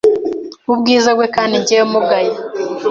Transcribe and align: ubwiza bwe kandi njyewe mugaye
ubwiza 0.71 1.09
bwe 1.17 1.27
kandi 1.35 1.55
njyewe 1.61 1.85
mugaye 1.93 2.33